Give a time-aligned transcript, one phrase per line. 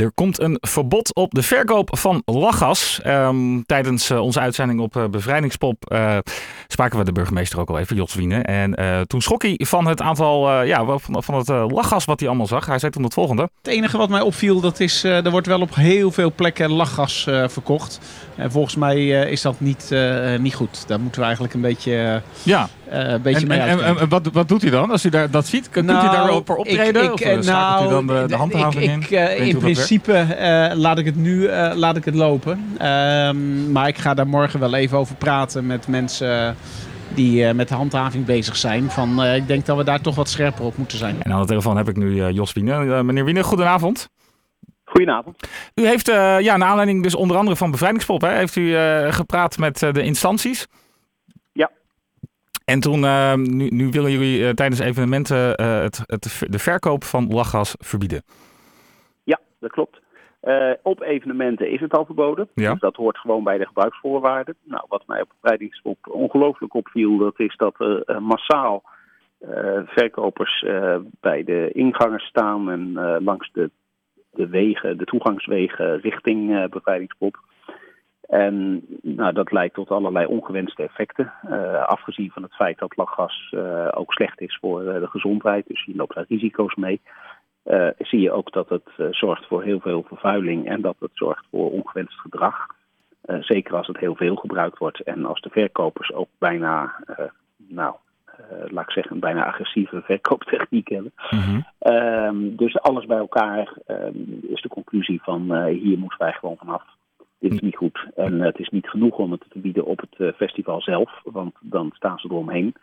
[0.00, 3.00] Er komt een verbod op de verkoop van lachgas.
[3.06, 6.18] Um, tijdens uh, onze uitzending op uh, Bevrijdingspop uh,
[6.68, 8.42] spraken we de burgemeester ook al even, Jos Wiene.
[8.42, 8.74] En
[9.06, 12.66] toen schrok hij van het aantal, ja, van, van het lachgas wat hij allemaal zag.
[12.66, 13.42] Hij zei toen het volgende.
[13.62, 17.22] Het enige wat mij opviel, dat is, er wordt wel op heel veel plekken lachgas
[17.46, 18.00] verkocht.
[18.36, 19.94] En volgens mij is dat niet,
[20.38, 20.84] niet goed.
[20.86, 22.22] Daar moeten we eigenlijk een beetje...
[22.42, 22.68] ja.
[22.92, 25.30] Uh, een beetje en, mee en, en, wat, wat doet hij dan als u daar,
[25.30, 25.70] dat ziet?
[25.70, 27.04] Kunt nou, u daarover optreden?
[27.04, 29.16] Ik, ik, of nou, u dan de, de handhaving ik, in?
[29.18, 32.76] Uh, in principe uh, laat ik het nu laat ik het lopen.
[32.82, 36.56] Um, maar ik ga daar morgen wel even over praten met mensen
[37.14, 38.90] die met de handhaving bezig zijn.
[38.90, 41.22] Van, ik denk dat we daar toch wat scherper op moeten zijn.
[41.22, 43.02] En aan de telefoon heb ik nu Jos Wiene.
[43.02, 44.08] meneer Wiene, goedenavond.
[44.84, 45.36] Goedenavond.
[45.74, 46.06] U heeft,
[46.40, 48.76] ja, naar aanleiding dus onder andere van Bevrijdingspop, hè, heeft u
[49.10, 50.66] gepraat met de instanties.
[52.70, 57.04] En toen, uh, nu, nu, willen jullie uh, tijdens evenementen uh, het, het, de verkoop
[57.04, 58.22] van lachgas verbieden.
[59.24, 60.00] Ja, dat klopt.
[60.82, 62.48] op evenementen is het al verboden.
[62.54, 62.70] Ja.
[62.70, 64.54] Dus dat hoort gewoon bij de gebruiksvoorwaarden.
[64.64, 68.82] Nou, wat mij op bevrijdingsop ongelooflijk opviel, dat is dat er massaal
[69.86, 70.64] verkopers
[71.20, 73.70] bij de ingangen staan en langs de,
[74.30, 77.38] de wegen, de toegangswegen richting bevrijdingspop.
[78.30, 81.32] En nou, dat leidt tot allerlei ongewenste effecten.
[81.50, 85.66] Uh, afgezien van het feit dat lachgas uh, ook slecht is voor uh, de gezondheid,
[85.66, 87.00] dus je loopt daar risico's mee.
[87.98, 91.70] zie je ook dat het zorgt voor heel veel vervuiling en dat het zorgt voor
[91.70, 92.66] ongewenst gedrag.
[93.40, 96.94] zeker als het heel veel gebruikt wordt en als de verkopers ook bijna,
[97.56, 97.94] nou,
[98.68, 101.12] laat ik zeggen, een bijna agressieve verkooptechniek hebben.
[101.16, 102.56] -hmm.
[102.56, 106.82] dus alles bij elkaar ehm, is de conclusie van hier moeten wij gewoon vanaf
[107.40, 108.06] dit is niet goed.
[108.14, 111.54] En het is niet genoeg om het te bieden op het eh, festival zelf, want
[111.60, 112.74] dan staan ze eromheen.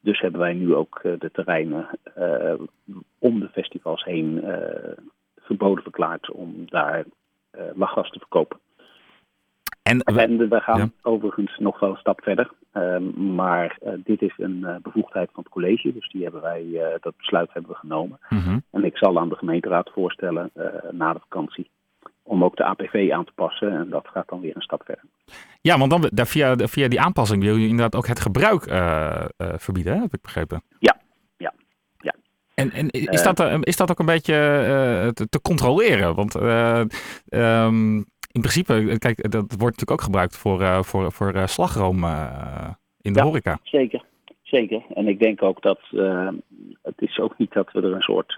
[0.00, 2.54] Dus hebben wij nu ook eh, de terreinen uh,
[3.18, 4.56] om de festivals heen uh,
[5.36, 7.04] verboden verklaard om daar
[7.74, 8.58] lachgas te verkopen.
[9.82, 10.88] En, en we gaan ja.
[11.02, 12.50] overigens nog wel een stap verder.
[12.72, 16.64] Ehm, maar dit is een bevoegdheid van het college, dus die hebben wij,
[17.00, 18.18] dat besluit hebben we genomen.
[18.28, 18.62] Mm -hmm.
[18.70, 20.50] En ik zal aan de gemeenteraad voorstellen
[20.90, 21.70] na de vakantie
[22.26, 23.72] om ook de APV aan te passen.
[23.72, 25.04] En dat gaat dan weer een stap verder.
[25.60, 29.24] Ja, want dan, daar via, via die aanpassing wil je inderdaad ook het gebruik uh,
[29.38, 30.00] uh, verbieden, hè?
[30.00, 30.62] heb ik begrepen.
[30.78, 30.96] Ja,
[31.36, 31.52] ja,
[31.98, 32.14] ja.
[32.54, 34.34] En, en is, dat, uh, is dat ook een beetje
[35.14, 36.14] te, te, controleren?
[36.14, 42.04] Want um, in principe, kijk, dat wordt natuurlijk ook gebruikt voor, voor, voor slagroom
[43.00, 43.58] in de ja, horeca.
[43.62, 44.04] Zeker,
[44.42, 44.82] zeker.
[44.94, 45.80] En ik denk ook dat
[46.82, 48.34] het is ook niet dat we er een soort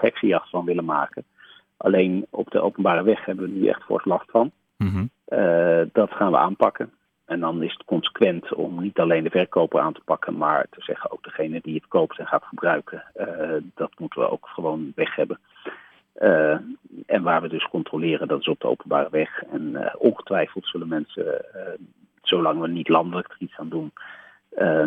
[0.00, 1.24] heksenjacht van willen maken.
[1.80, 4.50] Alleen op de openbare weg hebben we nu echt fors last van.
[4.76, 5.10] Mm -hmm.
[5.38, 6.92] uh, dat gaan we aanpakken.
[7.24, 10.82] En dan is het consequent om niet alleen de verkoper aan te pakken, maar te
[10.82, 13.04] zeggen ook degene die het koopt en gaat gebruiken.
[13.16, 15.38] Uh, dat moeten we ook gewoon weg hebben.
[16.18, 16.56] Uh,
[17.06, 19.42] en waar we dus controleren, dat is op de openbare weg.
[19.42, 21.44] En ongetwijfeld zullen mensen,
[22.22, 23.92] zolang we niet landelijk er iets aan doen,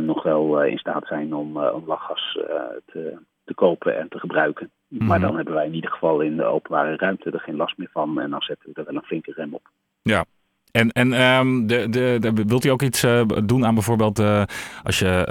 [0.05, 2.39] nog wel in staat zijn om, om lachgas
[2.85, 4.71] te, te kopen en te gebruiken.
[4.87, 5.07] Mm -hmm.
[5.07, 7.89] Maar dan hebben wij in ieder geval in de openbare ruimte er geen last meer
[7.91, 8.19] van.
[8.19, 9.69] En dan zetten we er wel een flinke rem op.
[10.01, 10.25] Ja.
[10.71, 14.43] En, en um, de, de, de, wilt u ook iets uh, doen aan bijvoorbeeld uh,
[14.83, 15.27] als je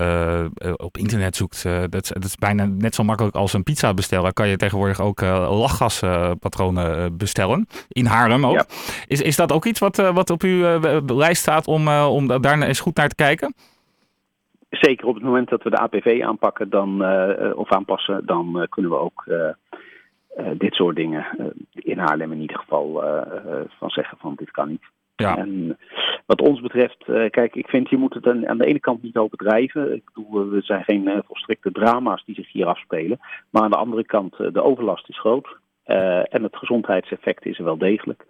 [0.65, 1.63] uh, op internet zoekt?
[1.63, 4.33] dat, dat, is bijna net zo makkelijk als een pizza bestellen.
[4.33, 7.67] Kan je tegenwoordig ook lachgaspatronen bestellen.
[7.89, 8.55] In Haarlem ook.
[8.55, 8.67] Ja.
[9.07, 12.81] Is, is dat ook iets wat, wat op uw lijst staat om, om daar eens
[12.81, 13.55] goed naar te kijken?
[14.81, 18.63] Zeker op het moment dat we de APV aanpakken dan, uh, of aanpassen, dan uh,
[18.69, 19.25] kunnen we ook
[20.59, 21.27] dit soort dingen
[21.73, 23.05] in Haarlem in ieder geval
[23.79, 24.83] van zeggen van dit kan niet.
[25.17, 25.37] Ja.
[25.37, 25.79] En
[26.27, 29.95] wat ons betreft, kijk, ik vind je moet het aan de ene kant niet overdrijven.
[29.95, 33.19] Ik bedoel, we zijn geen volstrekte drama's die zich hier afspelen.
[33.51, 35.57] Maar aan de andere kant, de overlast is groot.
[35.85, 38.27] en het gezondheidseffect is er wel degelijk.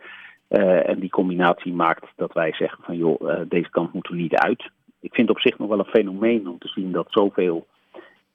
[0.49, 4.71] en die combinatie maakt dat wij zeggen van joh, deze kant moeten we niet uit
[5.03, 7.67] ik vind op zich nog wel een fenomeen om te zien dat zoveel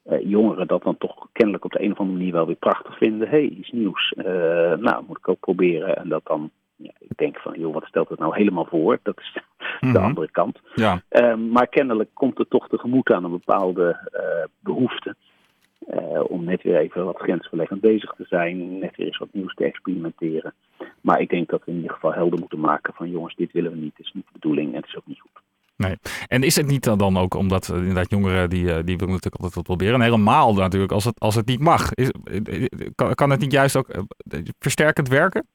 [0.05, 2.97] uh, jongeren dat dan toch kennelijk op de een of andere manier wel weer prachtig
[2.97, 3.27] vinden.
[3.27, 4.13] Hé, hey, iets nieuws.
[4.17, 4.25] Uh,
[4.73, 5.97] nou, moet ik ook proberen.
[5.97, 8.99] En dat dan, ja, ik denk van, joh, wat stelt het nou helemaal voor?
[9.03, 9.41] Dat is mm
[9.79, 9.93] -hmm.
[9.93, 10.59] de andere kant.
[10.75, 11.01] Ja.
[11.11, 14.09] Uh, maar kennelijk komt het toch tegemoet aan een bepaalde
[14.59, 15.15] behoefte.
[16.27, 18.79] om net weer even wat grensverleggend bezig te zijn.
[18.79, 20.53] Net weer eens wat nieuws te experimenteren.
[21.01, 23.71] Maar ik denk dat we in ieder geval helder moeten maken van, jongens, dit willen
[23.71, 23.97] we niet.
[23.97, 25.41] Het is niet de bedoeling en het is ook niet goed.
[25.77, 25.95] Nee.
[26.27, 29.63] En is het niet dan ook omdat inderdaad jongeren die, die willen natuurlijk altijd wat
[29.63, 29.93] proberen.
[29.93, 31.93] En helemaal natuurlijk als het, als het niet mag.
[31.93, 32.11] Is,
[32.95, 33.87] kan, kan het niet juist ook
[34.59, 35.47] versterkend werken?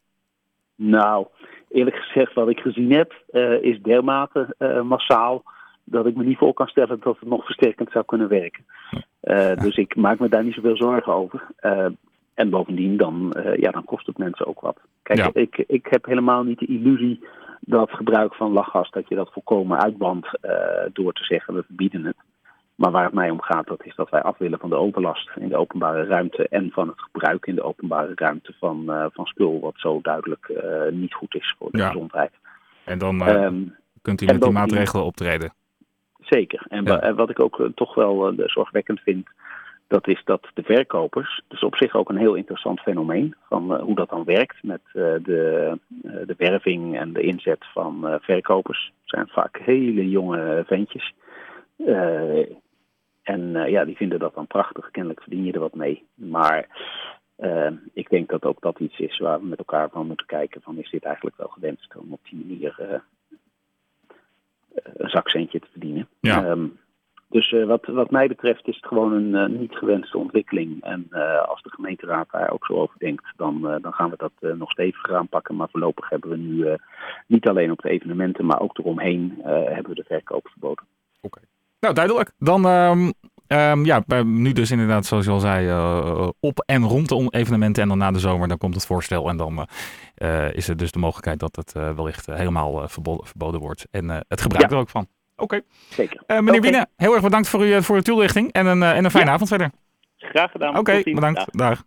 [0.74, 1.26] Nou,
[1.68, 5.42] eerlijk gezegd wat ik gezien heb uh, is dermate uh, massaal
[5.84, 8.64] dat ik me niet voor kan stellen dat het nog versterkend zou kunnen werken.
[9.22, 9.54] Uh, ja.
[9.54, 11.46] Dus ik maak me daar niet zoveel zorgen over.
[12.34, 14.78] en bovendien, dan, eh, ja, dan kost het mensen ook wat.
[15.02, 15.30] Kijk, Ja.
[15.32, 17.24] ik, ik heb helemaal niet de illusie
[17.72, 20.54] dat gebruik van lachgas, dat je dat volkomen uitbandt eh,
[20.92, 22.16] door te zeggen we verbieden het.
[22.74, 25.30] Maar waar het mij om gaat, dat is dat wij af willen van de overlast
[25.36, 29.26] in de openbare ruimte en van het gebruik in de openbare ruimte van, eh, van
[29.26, 31.86] spul wat zo duidelijk eh, niet goed is voor de Ja.
[31.86, 32.30] gezondheid.
[32.84, 33.62] En dan eh, Ehm,
[34.02, 35.52] kunt u met die maatregelen optreden.
[36.20, 36.64] Zeker.
[36.68, 37.00] En Ja.
[37.00, 39.28] en wat ik ook toch wel zorgwekkend vind,
[39.92, 43.82] dat is dat de verkopers, dus op zich ook een heel interessant fenomeen van eh,
[43.82, 44.92] hoe dat dan werkt met eh,
[45.22, 48.92] de, eh, de werving en de inzet van verkopers.
[49.00, 51.14] Het zijn vaak hele jonge ventjes.
[53.22, 54.90] En ja, die vinden dat dan prachtig.
[54.90, 56.04] Kennelijk verdien je er wat mee.
[56.14, 56.66] Maar
[57.92, 60.78] ik denk dat ook dat iets is waar we met elkaar van moeten kijken van
[60.78, 63.02] is dit eigenlijk wel gewenst om op die manier
[64.96, 66.08] een zakcentje te verdienen.
[66.20, 66.44] Ja.
[66.44, 66.66] Ehm,
[67.32, 70.82] dus eh, wat, wat mij betreft is het gewoon een eh, niet gewenste ontwikkeling.
[70.82, 74.56] En eh, als de gemeenteraad daar ook zo over denkt, dan, dan gaan we dat
[74.56, 75.56] nog steviger aanpakken.
[75.56, 76.76] Maar voorlopig hebben we nu
[77.26, 80.84] niet alleen op de evenementen, maar ook eromheen hebben we de verkoop verboden.
[81.80, 82.30] Nou, duidelijk.
[82.38, 83.10] Dan, ehm,
[83.46, 87.82] ehm, ja, nu dus inderdaad, zoals je al zei, op en rond de evenementen.
[87.82, 89.28] En dan na de zomer, dan komt het voorstel.
[89.28, 89.66] En dan
[90.52, 93.86] is er dus de mogelijkheid dat het wellicht helemaal verboden, verboden wordt.
[93.90, 94.76] En het gebruik Ja.
[94.76, 95.06] er ook van.
[95.42, 95.60] Oké.
[95.90, 96.22] Zeker.
[96.26, 96.60] Eh, meneer.
[96.60, 98.52] Wiene, heel erg bedankt voor, uw, voor uw toelichting.
[98.52, 99.34] En een, eh, en een fijne Ja.
[99.34, 99.70] avond verder.
[100.18, 100.78] Graag gedaan.
[100.78, 101.38] Oké, bedankt.
[101.38, 101.46] Dag.
[101.50, 101.80] Dag.